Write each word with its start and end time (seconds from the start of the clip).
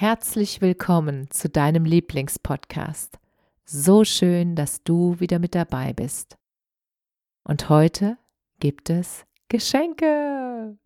Herzlich 0.00 0.62
willkommen 0.62 1.30
zu 1.30 1.50
deinem 1.50 1.84
Lieblingspodcast. 1.84 3.18
So 3.66 4.02
schön, 4.04 4.56
dass 4.56 4.82
du 4.82 5.20
wieder 5.20 5.38
mit 5.38 5.54
dabei 5.54 5.92
bist. 5.92 6.38
Und 7.44 7.68
heute 7.68 8.16
gibt 8.60 8.88
es 8.88 9.26
Geschenke. 9.50 10.78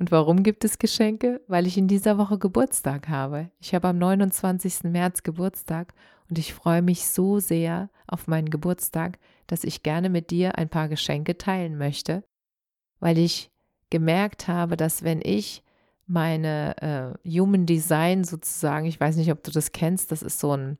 Und 0.00 0.10
warum 0.10 0.42
gibt 0.42 0.64
es 0.64 0.80
Geschenke? 0.80 1.42
Weil 1.46 1.68
ich 1.68 1.78
in 1.78 1.86
dieser 1.86 2.18
Woche 2.18 2.40
Geburtstag 2.40 3.08
habe. 3.08 3.52
Ich 3.60 3.72
habe 3.72 3.86
am 3.86 3.98
29. 3.98 4.82
März 4.82 5.22
Geburtstag 5.22 5.94
und 6.28 6.36
ich 6.36 6.52
freue 6.52 6.82
mich 6.82 7.06
so 7.06 7.38
sehr 7.38 7.88
auf 8.08 8.26
meinen 8.26 8.50
Geburtstag, 8.50 9.20
dass 9.46 9.62
ich 9.62 9.84
gerne 9.84 10.10
mit 10.10 10.32
dir 10.32 10.58
ein 10.58 10.68
paar 10.68 10.88
Geschenke 10.88 11.38
teilen 11.38 11.78
möchte, 11.78 12.24
weil 12.98 13.16
ich 13.16 13.52
gemerkt 13.90 14.48
habe, 14.48 14.76
dass 14.76 15.04
wenn 15.04 15.20
ich 15.22 15.62
meine 16.06 17.16
äh, 17.24 17.28
Human 17.28 17.66
Design 17.66 18.24
sozusagen, 18.24 18.86
ich 18.86 19.00
weiß 19.00 19.16
nicht, 19.16 19.30
ob 19.32 19.42
du 19.42 19.50
das 19.50 19.72
kennst, 19.72 20.12
das 20.12 20.22
ist 20.22 20.38
so 20.38 20.56
ein, 20.56 20.78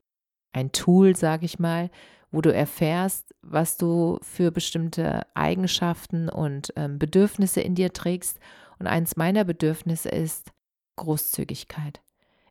ein 0.53 0.73
Tool, 0.73 1.17
sage 1.17 1.45
ich 1.45 1.59
mal, 1.59 1.91
wo 2.31 2.41
du 2.41 2.53
erfährst, 2.53 3.35
was 3.43 3.77
du 3.77 4.19
für 4.23 4.51
bestimmte 4.51 5.27
Eigenschaften 5.35 6.29
und 6.29 6.73
ähm, 6.77 6.99
Bedürfnisse 6.99 7.61
in 7.61 7.75
dir 7.75 7.93
trägst. 7.93 8.41
Und 8.79 8.87
eins 8.87 9.17
meiner 9.17 9.45
Bedürfnisse 9.45 10.09
ist 10.09 10.53
Großzügigkeit. 10.97 12.01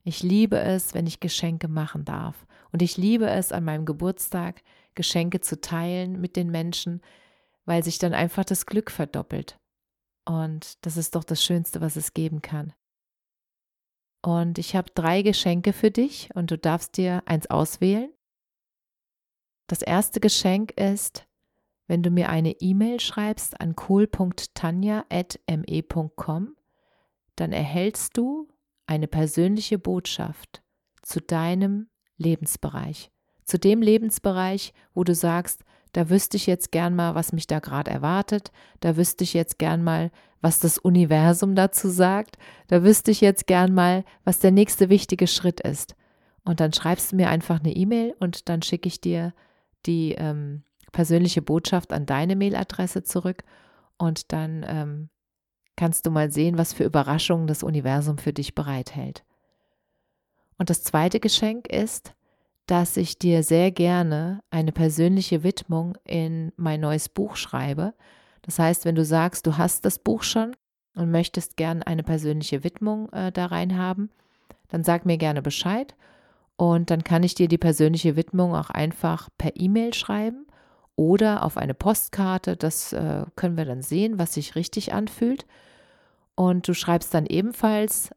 Ich 0.03 0.23
liebe 0.23 0.59
es, 0.59 0.93
wenn 0.93 1.07
ich 1.07 1.19
Geschenke 1.19 1.67
machen 1.67 2.05
darf. 2.05 2.45
Und 2.71 2.81
ich 2.81 2.97
liebe 2.97 3.27
es, 3.27 3.51
an 3.51 3.63
meinem 3.63 3.85
Geburtstag 3.85 4.61
Geschenke 4.95 5.41
zu 5.41 5.59
teilen 5.59 6.21
mit 6.21 6.35
den 6.35 6.49
Menschen, 6.49 7.01
weil 7.65 7.83
sich 7.83 7.99
dann 7.99 8.13
einfach 8.13 8.45
das 8.45 8.65
Glück 8.65 8.91
verdoppelt. 8.91 9.59
Und 10.25 10.85
das 10.85 10.97
ist 10.97 11.15
doch 11.15 11.23
das 11.23 11.41
Schönste, 11.43 11.79
was 11.81 11.95
es 11.95 12.13
geben 12.13 12.41
kann. 12.41 12.73
Und 14.21 14.57
ich 14.57 14.75
habe 14.75 14.89
drei 14.95 15.21
Geschenke 15.21 15.71
für 15.71 15.91
dich 15.91 16.29
und 16.33 16.49
du 16.49 16.57
darfst 16.57 16.97
dir 16.97 17.21
eins 17.27 17.47
auswählen. 17.49 18.11
Das 19.67 19.83
erste 19.83 20.19
Geschenk 20.19 20.71
ist, 20.71 21.27
wenn 21.87 22.01
du 22.01 22.09
mir 22.09 22.29
eine 22.29 22.59
E-Mail 22.59 22.99
schreibst 22.99 23.61
an 23.61 23.75
cool.tanja.me.com, 23.87 26.55
dann 27.35 27.51
erhältst 27.51 28.17
du 28.17 28.47
eine 28.87 29.07
persönliche 29.07 29.77
Botschaft 29.77 30.63
zu 31.03 31.21
deinem 31.21 31.91
Lebensbereich, 32.17 33.11
zu 33.43 33.59
dem 33.59 33.83
Lebensbereich, 33.83 34.73
wo 34.93 35.03
du 35.03 35.13
sagst, 35.13 35.63
da 35.95 36.09
wüsste 36.09 36.35
ich 36.35 36.45
jetzt 36.45 36.73
gern 36.73 36.93
mal, 36.93 37.15
was 37.15 37.31
mich 37.31 37.47
da 37.47 37.59
gerade 37.59 37.89
erwartet, 37.89 38.51
da 38.81 38.97
wüsste 38.97 39.23
ich 39.23 39.33
jetzt 39.33 39.57
gern 39.57 39.81
mal, 39.81 40.11
was 40.41 40.59
das 40.59 40.77
Universum 40.77 41.55
dazu 41.55 41.87
sagt, 41.87 42.37
da 42.67 42.83
wüsste 42.83 43.11
ich 43.11 43.21
jetzt 43.21 43.47
gern 43.47 43.73
mal, 43.73 44.03
was 44.25 44.39
der 44.39 44.51
nächste 44.51 44.89
wichtige 44.89 45.25
Schritt 45.25 45.61
ist. 45.61 45.95
Und 46.43 46.59
dann 46.59 46.73
schreibst 46.73 47.13
du 47.13 47.15
mir 47.15 47.29
einfach 47.29 47.61
eine 47.61 47.73
E-Mail 47.73 48.13
und 48.19 48.49
dann 48.49 48.61
schicke 48.61 48.89
ich 48.89 48.99
dir 48.99 49.33
die 49.85 50.11
ähm, 50.17 50.63
persönliche 50.91 51.41
Botschaft 51.41 51.93
an 51.93 52.05
deine 52.05 52.35
Mailadresse 52.35 53.03
zurück 53.03 53.45
und 53.97 54.33
dann 54.33 54.65
ähm, 54.67 55.09
kannst 55.77 56.05
du 56.05 56.11
mal 56.11 56.29
sehen, 56.29 56.57
was 56.57 56.73
für 56.73 56.83
Überraschungen 56.83 57.47
das 57.47 57.63
Universum 57.63 58.17
für 58.17 58.33
dich 58.33 58.53
bereithält. 58.53 59.23
Und 60.57 60.69
das 60.69 60.83
zweite 60.83 61.21
Geschenk 61.21 61.67
ist, 61.67 62.13
dass 62.65 62.97
ich 62.97 63.19
dir 63.19 63.43
sehr 63.43 63.71
gerne 63.71 64.41
eine 64.49 64.71
persönliche 64.71 65.43
Widmung 65.43 65.97
in 66.03 66.51
mein 66.55 66.81
neues 66.81 67.09
Buch 67.09 67.35
schreibe. 67.35 67.93
Das 68.41 68.59
heißt, 68.59 68.85
wenn 68.85 68.95
du 68.95 69.05
sagst, 69.05 69.45
du 69.47 69.57
hast 69.57 69.85
das 69.85 69.99
Buch 69.99 70.23
schon 70.23 70.55
und 70.95 71.11
möchtest 71.11 71.57
gerne 71.57 71.85
eine 71.85 72.03
persönliche 72.03 72.63
Widmung 72.63 73.11
äh, 73.11 73.31
da 73.31 73.47
rein 73.47 73.77
haben, 73.77 74.09
dann 74.69 74.83
sag 74.83 75.05
mir 75.05 75.17
gerne 75.17 75.41
Bescheid 75.41 75.95
und 76.57 76.89
dann 76.89 77.03
kann 77.03 77.23
ich 77.23 77.35
dir 77.35 77.47
die 77.47 77.57
persönliche 77.57 78.15
Widmung 78.15 78.55
auch 78.55 78.69
einfach 78.69 79.29
per 79.37 79.51
E-Mail 79.55 79.93
schreiben 79.93 80.47
oder 80.95 81.43
auf 81.43 81.57
eine 81.57 81.73
Postkarte. 81.73 82.55
Das 82.55 82.93
äh, 82.93 83.25
können 83.35 83.57
wir 83.57 83.65
dann 83.65 83.81
sehen, 83.81 84.17
was 84.17 84.33
sich 84.33 84.55
richtig 84.55 84.93
anfühlt. 84.93 85.45
Und 86.35 86.67
du 86.67 86.73
schreibst 86.73 87.13
dann 87.13 87.25
ebenfalls 87.25 88.11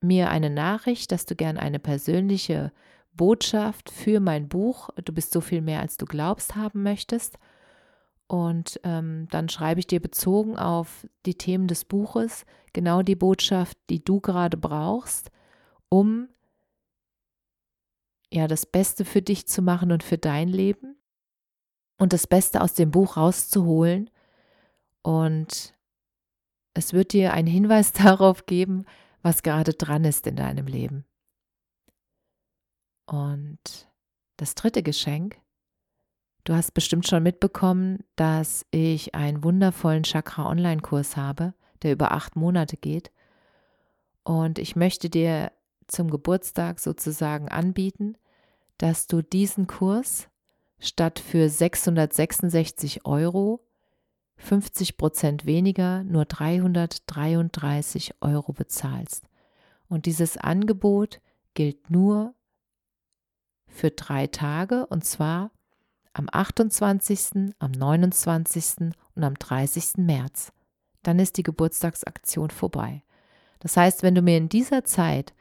mir 0.00 0.30
eine 0.30 0.50
Nachricht, 0.50 1.12
dass 1.12 1.26
du 1.26 1.34
gern 1.34 1.58
eine 1.58 1.78
persönliche 1.78 2.72
Botschaft 3.16 3.90
für 3.90 4.20
mein 4.20 4.48
Buch 4.48 4.90
Du 5.04 5.12
bist 5.12 5.32
so 5.32 5.40
viel 5.40 5.62
mehr, 5.62 5.80
als 5.80 5.96
du 5.96 6.04
glaubst 6.06 6.56
haben 6.56 6.82
möchtest. 6.82 7.38
Und 8.28 8.80
ähm, 8.82 9.28
dann 9.30 9.48
schreibe 9.48 9.80
ich 9.80 9.86
dir 9.86 10.00
bezogen 10.00 10.58
auf 10.58 11.06
die 11.26 11.36
Themen 11.36 11.68
des 11.68 11.84
Buches 11.84 12.44
genau 12.72 13.02
die 13.02 13.14
Botschaft, 13.14 13.78
die 13.88 14.02
du 14.02 14.20
gerade 14.20 14.56
brauchst, 14.56 15.30
um 15.88 16.28
ja 18.32 18.48
das 18.48 18.66
Beste 18.66 19.04
für 19.04 19.22
dich 19.22 19.46
zu 19.46 19.62
machen 19.62 19.92
und 19.92 20.02
für 20.02 20.18
dein 20.18 20.48
Leben 20.48 20.96
und 21.98 22.12
das 22.12 22.26
Beste 22.26 22.60
aus 22.60 22.74
dem 22.74 22.90
Buch 22.90 23.16
rauszuholen. 23.16 24.10
Und 25.02 25.74
es 26.74 26.92
wird 26.92 27.12
dir 27.12 27.32
einen 27.32 27.48
Hinweis 27.48 27.92
darauf 27.92 28.46
geben, 28.46 28.84
was 29.22 29.42
gerade 29.42 29.72
dran 29.72 30.04
ist 30.04 30.26
in 30.26 30.36
deinem 30.36 30.66
Leben. 30.66 31.04
Und 33.06 33.88
das 34.36 34.54
dritte 34.54 34.82
Geschenk, 34.82 35.38
du 36.44 36.54
hast 36.54 36.74
bestimmt 36.74 37.06
schon 37.06 37.22
mitbekommen, 37.22 38.04
dass 38.16 38.66
ich 38.70 39.14
einen 39.14 39.42
wundervollen 39.44 40.02
Chakra-Online-Kurs 40.02 41.16
habe, 41.16 41.54
der 41.82 41.92
über 41.92 42.12
acht 42.12 42.36
Monate 42.36 42.76
geht. 42.76 43.12
Und 44.24 44.58
ich 44.58 44.76
möchte 44.76 45.08
dir 45.08 45.52
zum 45.86 46.10
Geburtstag 46.10 46.80
sozusagen 46.80 47.48
anbieten, 47.48 48.16
dass 48.78 49.06
du 49.06 49.22
diesen 49.22 49.66
Kurs 49.66 50.28
statt 50.78 51.18
für 51.18 51.48
666 51.48 53.06
Euro 53.06 53.66
50 54.38 54.96
Prozent 54.98 55.46
weniger 55.46 56.04
nur 56.04 56.24
333 56.24 58.14
Euro 58.20 58.52
bezahlst. 58.52 59.24
Und 59.88 60.06
dieses 60.06 60.36
Angebot 60.36 61.20
gilt 61.54 61.90
nur 61.90 62.34
für 63.68 63.90
drei 63.90 64.26
Tage 64.26 64.86
und 64.86 65.04
zwar 65.04 65.50
am 66.12 66.28
28., 66.32 67.52
am 67.58 67.70
29. 67.70 68.92
und 69.14 69.24
am 69.24 69.34
30. 69.34 69.98
März. 69.98 70.52
Dann 71.02 71.18
ist 71.18 71.36
die 71.36 71.42
Geburtstagsaktion 71.42 72.50
vorbei. 72.50 73.02
Das 73.60 73.76
heißt, 73.76 74.02
wenn 74.02 74.14
du 74.14 74.22
mir 74.22 74.38
in 74.38 74.48
dieser 74.48 74.84
Zeit 74.84 75.34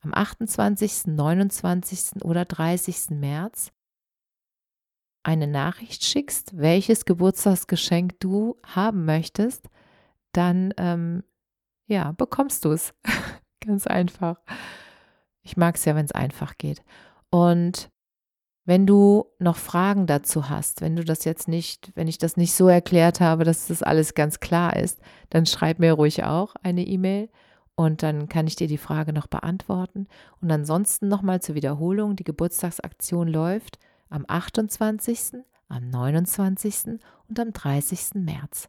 am 0.00 0.14
28., 0.14 1.06
29. 1.06 2.24
oder 2.24 2.44
30. 2.44 3.10
März 3.10 3.72
eine 5.22 5.46
Nachricht 5.46 6.04
schickst, 6.04 6.56
welches 6.58 7.04
Geburtstagsgeschenk 7.04 8.18
du 8.18 8.56
haben 8.66 9.04
möchtest, 9.04 9.68
dann 10.32 10.74
ähm, 10.76 11.22
ja, 11.86 12.12
bekommst 12.12 12.64
du 12.64 12.72
es. 12.72 12.94
Ganz 13.60 13.86
einfach. 13.86 14.40
Ich 15.42 15.56
mag 15.56 15.76
es 15.76 15.84
ja, 15.84 15.94
wenn 15.94 16.04
es 16.04 16.12
einfach 16.12 16.58
geht. 16.58 16.82
Und 17.32 17.90
wenn 18.66 18.86
du 18.86 19.24
noch 19.38 19.56
Fragen 19.56 20.06
dazu 20.06 20.50
hast, 20.50 20.82
wenn 20.82 20.94
du 20.94 21.02
das 21.02 21.24
jetzt 21.24 21.48
nicht, 21.48 21.90
wenn 21.94 22.06
ich 22.06 22.18
das 22.18 22.36
nicht 22.36 22.54
so 22.54 22.68
erklärt 22.68 23.20
habe, 23.20 23.44
dass 23.44 23.68
das 23.68 23.82
alles 23.82 24.14
ganz 24.14 24.38
klar 24.38 24.76
ist, 24.76 25.00
dann 25.30 25.46
schreib 25.46 25.78
mir 25.78 25.94
ruhig 25.94 26.24
auch 26.24 26.54
eine 26.62 26.86
E-Mail 26.86 27.30
und 27.74 28.02
dann 28.02 28.28
kann 28.28 28.46
ich 28.46 28.54
dir 28.54 28.68
die 28.68 28.78
Frage 28.78 29.14
noch 29.14 29.26
beantworten. 29.26 30.06
Und 30.42 30.50
ansonsten 30.50 31.08
nochmal 31.08 31.40
zur 31.40 31.54
Wiederholung, 31.54 32.16
die 32.16 32.24
Geburtstagsaktion 32.24 33.28
läuft 33.28 33.78
am 34.10 34.26
28., 34.28 35.42
am 35.68 35.88
29. 35.88 37.00
und 37.28 37.40
am 37.40 37.52
30. 37.54 38.16
März. 38.16 38.68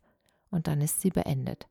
Und 0.49 0.67
dann 0.67 0.79
ist 0.79 1.01
sie 1.01 1.09
beendet. 1.09 1.67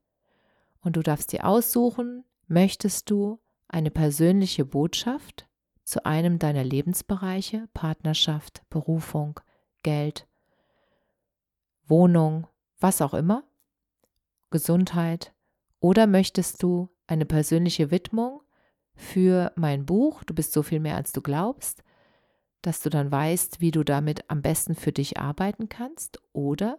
Und 0.82 0.96
du 0.96 1.02
darfst 1.02 1.32
dir 1.32 1.46
aussuchen, 1.46 2.24
möchtest 2.48 3.08
du 3.08 3.40
eine 3.66 3.90
persönliche 3.90 4.66
Botschaft 4.66 5.48
zu 5.84 6.04
einem 6.06 6.38
deiner 6.38 6.64
Lebensbereiche, 6.64 7.68
Partnerschaft, 7.74 8.62
Berufung, 8.70 9.40
Geld, 9.82 10.26
Wohnung, 11.86 12.46
was 12.78 13.02
auch 13.02 13.14
immer, 13.14 13.44
Gesundheit, 14.50 15.32
oder 15.80 16.06
möchtest 16.06 16.62
du 16.62 16.88
eine 17.06 17.26
persönliche 17.26 17.90
Widmung 17.90 18.40
für 18.94 19.52
mein 19.56 19.84
Buch, 19.84 20.22
du 20.24 20.34
bist 20.34 20.52
so 20.52 20.62
viel 20.62 20.80
mehr 20.80 20.96
als 20.96 21.12
du 21.12 21.20
glaubst, 21.20 21.82
dass 22.60 22.80
du 22.80 22.90
dann 22.90 23.10
weißt, 23.10 23.60
wie 23.60 23.72
du 23.72 23.82
damit 23.82 24.30
am 24.30 24.42
besten 24.42 24.76
für 24.76 24.92
dich 24.92 25.18
arbeiten 25.18 25.68
kannst, 25.68 26.20
oder 26.32 26.78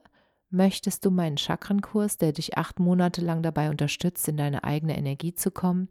möchtest 0.49 1.03
du 1.03 1.11
meinen 1.11 1.37
Chakrenkurs, 1.37 2.17
der 2.17 2.31
dich 2.31 2.57
acht 2.57 2.79
Monate 2.79 3.21
lang 3.21 3.43
dabei 3.43 3.69
unterstützt, 3.69 4.27
in 4.27 4.37
deine 4.37 4.63
eigene 4.63 4.97
Energie 4.97 5.33
zu 5.33 5.51
kommen 5.51 5.89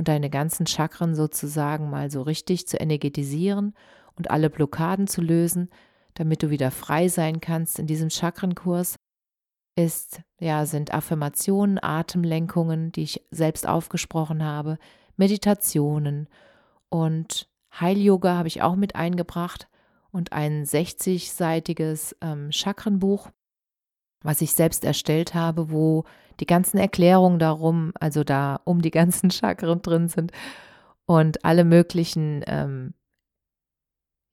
und 0.00 0.08
deine 0.08 0.30
ganzen 0.30 0.66
Chakren 0.66 1.14
sozusagen 1.14 1.90
mal 1.90 2.10
so 2.10 2.22
richtig 2.22 2.66
zu 2.66 2.78
energetisieren 2.78 3.74
und 4.16 4.30
alle 4.30 4.48
Blockaden 4.48 5.06
zu 5.06 5.20
lösen, 5.20 5.68
damit 6.14 6.42
du 6.42 6.48
wieder 6.48 6.70
frei 6.70 7.08
sein 7.08 7.42
kannst. 7.42 7.78
In 7.78 7.86
diesem 7.86 8.08
Chakrenkurs 8.08 8.96
ist, 9.76 10.22
ja, 10.40 10.64
sind 10.64 10.94
Affirmationen, 10.94 11.78
Atemlenkungen, 11.82 12.92
die 12.92 13.02
ich 13.02 13.26
selbst 13.30 13.68
aufgesprochen 13.68 14.42
habe, 14.42 14.78
Meditationen 15.18 16.30
und 16.88 17.46
Heil-Yoga 17.78 18.36
habe 18.36 18.48
ich 18.48 18.62
auch 18.62 18.76
mit 18.76 18.94
eingebracht 18.96 19.68
und 20.12 20.32
ein 20.32 20.64
60-seitiges 20.64 22.16
ähm, 22.22 22.50
Chakrenbuch, 22.52 23.28
was 24.22 24.40
ich 24.40 24.54
selbst 24.54 24.82
erstellt 24.82 25.34
habe, 25.34 25.70
wo 25.70 26.04
die 26.40 26.46
ganzen 26.46 26.78
Erklärungen 26.78 27.38
darum, 27.38 27.92
also 28.00 28.24
da 28.24 28.60
um 28.64 28.82
die 28.82 28.90
ganzen 28.90 29.30
Chakren 29.30 29.82
drin 29.82 30.08
sind 30.08 30.32
und 31.06 31.44
alle 31.44 31.64
möglichen 31.64 32.42
ähm, 32.46 32.94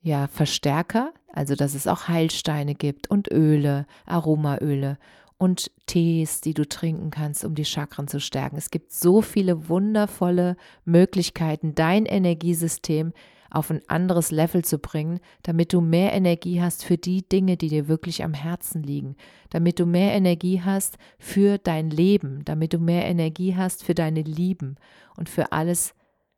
ja, 0.02 0.28
Verstärker, 0.28 1.14
also 1.34 1.56
dass 1.56 1.74
es 1.74 1.88
auch 1.88 2.08
Heilsteine 2.08 2.76
gibt 2.76 3.10
und 3.10 3.32
Öle, 3.32 3.86
Aromaöle 4.06 4.98
und 5.38 5.72
Tees, 5.86 6.42
die 6.42 6.54
du 6.54 6.68
trinken 6.68 7.12
kannst, 7.12 7.46
um 7.46 7.56
die 7.56 7.66
Chakren 7.66 8.08
zu 8.08 8.20
stärken. 8.20 8.58
Es 8.58 8.72
gibt 8.72 8.92
so 8.92 9.22
viele 9.22 9.70
wundervolle 9.70 10.58
Möglichkeiten, 10.84 11.76
dein 11.76 12.06
Energiesystem 12.06 13.14
auf 13.50 13.70
ein 13.72 13.82
anderes 13.88 14.32
Level 14.32 14.64
zu 14.64 14.80
bringen, 14.80 15.20
damit 15.44 15.74
du 15.74 15.82
mehr 15.82 16.14
Energie 16.14 16.62
hast 16.62 16.84
für 16.84 16.98
die 16.98 17.28
Dinge, 17.28 17.58
die 17.58 17.70
dir 17.70 17.88
wirklich 17.88 18.24
am 18.24 18.34
Herzen 18.34 18.84
liegen, 18.84 19.16
damit 19.50 19.80
du 19.80 19.86
mehr 19.86 20.14
Energie 20.14 20.62
hast 20.62 20.98
für 21.20 21.58
dein 21.58 21.90
Leben, 21.90 22.44
damit 22.46 22.74
du 22.74 22.80
mehr 22.80 23.06
Energie 23.06 23.56
hast 23.56 23.84
für 23.84 23.96
deine 23.96 24.22
Lieben 24.22 24.76
und 25.16 25.30
für 25.30 25.52
alles, 25.52 25.96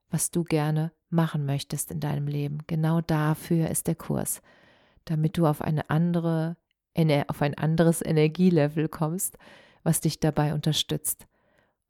was 0.10 0.32
du 0.32 0.44
gerne 0.44 0.92
machen 1.10 1.46
möchtest 1.46 1.92
in 1.92 2.00
deinem 2.00 2.28
Leben. 2.28 2.60
Genau 2.68 3.02
dafür 3.02 3.70
ist 3.70 3.88
der 3.88 3.96
Kurs, 3.96 4.42
damit 5.06 5.38
du 5.38 5.46
auf 5.46 5.62
eine 5.62 5.90
andere 5.90 6.58
auf 7.28 7.42
ein 7.42 7.58
anderes 7.58 8.04
Energielevel 8.04 8.90
kommst, 8.90 9.38
was 9.84 10.02
dich 10.02 10.20
dabei 10.20 10.54
unterstützt. 10.54 11.28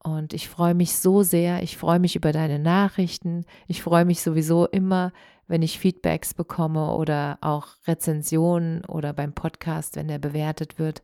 Und 0.01 0.33
ich 0.33 0.47
freue 0.47 0.73
mich 0.73 0.95
so 0.95 1.23
sehr, 1.23 1.61
ich 1.61 1.77
freue 1.77 1.99
mich 1.99 2.15
über 2.15 2.31
deine 2.31 2.57
Nachrichten, 2.57 3.45
ich 3.67 3.83
freue 3.83 4.05
mich 4.05 4.21
sowieso 4.21 4.65
immer, 4.65 5.11
wenn 5.47 5.61
ich 5.61 5.79
Feedbacks 5.79 6.33
bekomme 6.33 6.93
oder 6.93 7.37
auch 7.41 7.67
Rezensionen 7.85 8.85
oder 8.85 9.13
beim 9.13 9.33
Podcast, 9.33 9.95
wenn 9.97 10.07
der 10.07 10.19
bewertet 10.19 10.79
wird. 10.79 11.01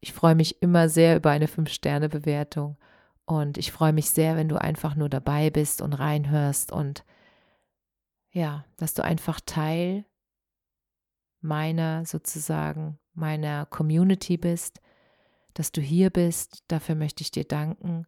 Ich 0.00 0.12
freue 0.12 0.34
mich 0.34 0.60
immer 0.62 0.88
sehr 0.88 1.16
über 1.16 1.30
eine 1.30 1.46
5-Sterne-Bewertung 1.46 2.76
und 3.24 3.56
ich 3.56 3.72
freue 3.72 3.92
mich 3.92 4.10
sehr, 4.10 4.36
wenn 4.36 4.48
du 4.48 4.60
einfach 4.60 4.94
nur 4.94 5.08
dabei 5.08 5.50
bist 5.50 5.80
und 5.80 5.94
reinhörst 5.94 6.72
und 6.72 7.04
ja, 8.32 8.64
dass 8.76 8.94
du 8.94 9.02
einfach 9.02 9.40
Teil 9.44 10.04
meiner 11.40 12.04
sozusagen, 12.04 12.98
meiner 13.14 13.66
Community 13.66 14.36
bist, 14.36 14.80
dass 15.54 15.72
du 15.72 15.80
hier 15.80 16.10
bist. 16.10 16.64
Dafür 16.68 16.94
möchte 16.94 17.22
ich 17.22 17.30
dir 17.30 17.44
danken 17.44 18.06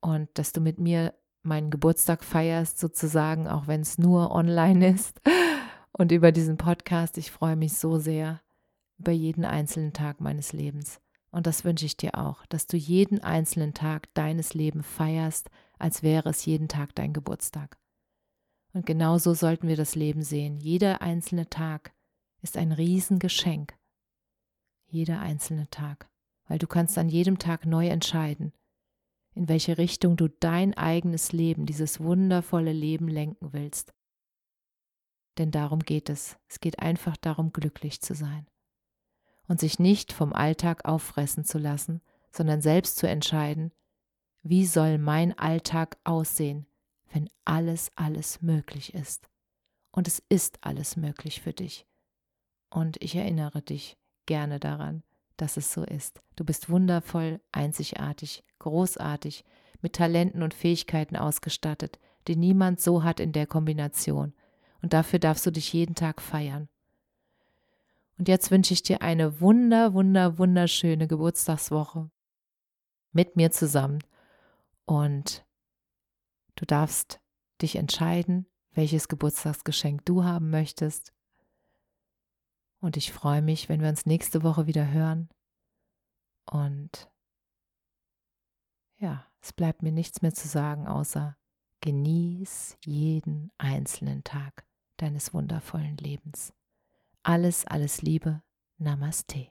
und 0.00 0.28
dass 0.34 0.52
du 0.52 0.60
mit 0.60 0.78
mir 0.78 1.14
meinen 1.42 1.70
Geburtstag 1.70 2.24
feierst, 2.24 2.78
sozusagen, 2.78 3.48
auch 3.48 3.66
wenn 3.66 3.82
es 3.82 3.98
nur 3.98 4.30
online 4.32 4.94
ist. 4.94 5.20
Und 5.92 6.10
über 6.10 6.32
diesen 6.32 6.56
Podcast, 6.56 7.18
ich 7.18 7.30
freue 7.30 7.56
mich 7.56 7.74
so 7.74 7.98
sehr 7.98 8.40
über 8.98 9.12
jeden 9.12 9.44
einzelnen 9.44 9.92
Tag 9.92 10.20
meines 10.20 10.52
Lebens. 10.52 11.00
Und 11.30 11.46
das 11.46 11.64
wünsche 11.64 11.86
ich 11.86 11.96
dir 11.96 12.16
auch, 12.16 12.46
dass 12.46 12.66
du 12.66 12.76
jeden 12.76 13.22
einzelnen 13.22 13.74
Tag 13.74 14.12
deines 14.14 14.54
Lebens 14.54 14.86
feierst, 14.86 15.50
als 15.78 16.02
wäre 16.02 16.30
es 16.30 16.46
jeden 16.46 16.68
Tag 16.68 16.94
dein 16.94 17.12
Geburtstag. 17.12 17.76
Und 18.72 18.86
genauso 18.86 19.34
sollten 19.34 19.68
wir 19.68 19.76
das 19.76 19.94
Leben 19.94 20.22
sehen. 20.22 20.58
Jeder 20.58 21.02
einzelne 21.02 21.48
Tag 21.48 21.92
ist 22.42 22.56
ein 22.56 22.72
Riesengeschenk. 22.72 23.74
Jeder 24.86 25.20
einzelne 25.20 25.68
Tag 25.70 26.08
weil 26.46 26.58
du 26.58 26.66
kannst 26.66 26.98
an 26.98 27.08
jedem 27.08 27.38
Tag 27.38 27.66
neu 27.66 27.88
entscheiden, 27.88 28.52
in 29.34 29.48
welche 29.48 29.78
Richtung 29.78 30.16
du 30.16 30.28
dein 30.28 30.74
eigenes 30.74 31.32
Leben, 31.32 31.66
dieses 31.66 32.00
wundervolle 32.00 32.72
Leben 32.72 33.08
lenken 33.08 33.52
willst. 33.52 33.92
Denn 35.38 35.50
darum 35.50 35.80
geht 35.80 36.08
es. 36.08 36.36
Es 36.48 36.60
geht 36.60 36.78
einfach 36.78 37.16
darum, 37.16 37.52
glücklich 37.52 38.00
zu 38.00 38.14
sein 38.14 38.46
und 39.48 39.60
sich 39.60 39.78
nicht 39.78 40.12
vom 40.12 40.32
Alltag 40.32 40.84
auffressen 40.84 41.44
zu 41.44 41.58
lassen, 41.58 42.00
sondern 42.30 42.60
selbst 42.60 42.96
zu 42.96 43.08
entscheiden, 43.08 43.72
wie 44.42 44.66
soll 44.66 44.98
mein 44.98 45.36
Alltag 45.38 45.98
aussehen, 46.04 46.66
wenn 47.12 47.28
alles, 47.44 47.90
alles 47.96 48.42
möglich 48.42 48.94
ist. 48.94 49.28
Und 49.90 50.08
es 50.08 50.22
ist 50.28 50.58
alles 50.62 50.96
möglich 50.96 51.40
für 51.40 51.52
dich. 51.52 51.86
Und 52.68 53.00
ich 53.02 53.14
erinnere 53.14 53.62
dich 53.62 53.96
gerne 54.26 54.58
daran, 54.58 55.02
dass 55.36 55.56
es 55.56 55.72
so 55.72 55.84
ist. 55.84 56.20
Du 56.36 56.44
bist 56.44 56.70
wundervoll, 56.70 57.40
einzigartig, 57.52 58.44
großartig, 58.58 59.44
mit 59.80 59.94
Talenten 59.94 60.42
und 60.42 60.54
Fähigkeiten 60.54 61.16
ausgestattet, 61.16 61.98
die 62.26 62.36
niemand 62.36 62.80
so 62.80 63.04
hat 63.04 63.20
in 63.20 63.32
der 63.32 63.46
Kombination. 63.46 64.32
Und 64.80 64.92
dafür 64.92 65.18
darfst 65.18 65.44
du 65.46 65.50
dich 65.50 65.72
jeden 65.72 65.94
Tag 65.94 66.22
feiern. 66.22 66.68
Und 68.18 68.28
jetzt 68.28 68.50
wünsche 68.50 68.72
ich 68.72 68.82
dir 68.82 69.02
eine 69.02 69.40
wunder, 69.40 69.92
wunder, 69.92 70.38
wunderschöne 70.38 71.06
Geburtstagswoche 71.06 72.10
mit 73.12 73.36
mir 73.36 73.50
zusammen. 73.50 73.98
Und 74.86 75.44
du 76.56 76.64
darfst 76.64 77.20
dich 77.60 77.76
entscheiden, 77.76 78.46
welches 78.72 79.08
Geburtstagsgeschenk 79.08 80.04
du 80.04 80.24
haben 80.24 80.50
möchtest. 80.50 81.12
Und 82.84 82.98
ich 82.98 83.14
freue 83.14 83.40
mich, 83.40 83.70
wenn 83.70 83.80
wir 83.80 83.88
uns 83.88 84.04
nächste 84.04 84.42
Woche 84.42 84.66
wieder 84.66 84.90
hören. 84.90 85.30
Und 86.44 87.10
ja, 88.98 89.24
es 89.40 89.54
bleibt 89.54 89.82
mir 89.82 89.90
nichts 89.90 90.20
mehr 90.20 90.34
zu 90.34 90.48
sagen, 90.48 90.86
außer 90.86 91.34
genieß 91.80 92.76
jeden 92.84 93.52
einzelnen 93.56 94.22
Tag 94.22 94.66
deines 94.98 95.32
wundervollen 95.32 95.96
Lebens. 95.96 96.52
Alles, 97.22 97.66
alles 97.66 98.02
Liebe. 98.02 98.42
Namaste. 98.76 99.48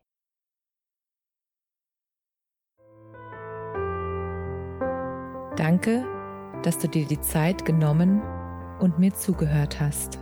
Danke, 5.55 6.05
dass 6.61 6.77
du 6.77 6.87
dir 6.87 7.07
die 7.07 7.19
Zeit 7.19 7.65
genommen 7.65 8.21
und 8.79 8.99
mir 8.99 9.15
zugehört 9.15 9.79
hast. 9.79 10.19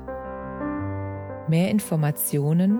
Mehr 1.50 1.70
Informationen 1.70 2.80